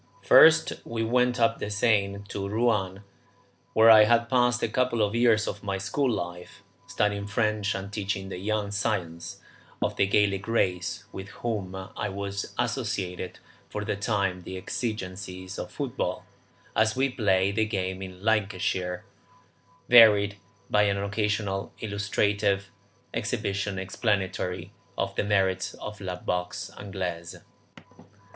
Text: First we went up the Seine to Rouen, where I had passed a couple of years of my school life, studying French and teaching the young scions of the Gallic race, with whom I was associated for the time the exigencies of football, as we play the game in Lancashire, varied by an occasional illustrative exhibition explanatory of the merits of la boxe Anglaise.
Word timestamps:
First 0.23 0.73
we 0.83 1.03
went 1.03 1.39
up 1.39 1.59
the 1.59 1.69
Seine 1.69 2.23
to 2.29 2.49
Rouen, 2.49 3.03
where 3.73 3.91
I 3.91 4.05
had 4.05 4.29
passed 4.31 4.63
a 4.63 4.67
couple 4.67 5.03
of 5.03 5.13
years 5.13 5.47
of 5.47 5.61
my 5.63 5.77
school 5.77 6.09
life, 6.09 6.63
studying 6.87 7.27
French 7.27 7.75
and 7.75 7.93
teaching 7.93 8.29
the 8.29 8.39
young 8.39 8.71
scions 8.71 9.41
of 9.79 9.97
the 9.97 10.07
Gallic 10.07 10.47
race, 10.47 11.03
with 11.11 11.27
whom 11.45 11.75
I 11.75 12.09
was 12.09 12.55
associated 12.57 13.37
for 13.69 13.85
the 13.85 13.95
time 13.95 14.41
the 14.41 14.57
exigencies 14.57 15.59
of 15.59 15.69
football, 15.69 16.25
as 16.75 16.95
we 16.95 17.07
play 17.09 17.51
the 17.51 17.65
game 17.65 18.01
in 18.01 18.23
Lancashire, 18.23 19.05
varied 19.87 20.37
by 20.67 20.81
an 20.81 20.97
occasional 20.97 21.73
illustrative 21.79 22.71
exhibition 23.13 23.77
explanatory 23.77 24.73
of 24.97 25.13
the 25.15 25.23
merits 25.23 25.75
of 25.75 26.01
la 26.01 26.15
boxe 26.17 26.71
Anglaise. 26.75 27.35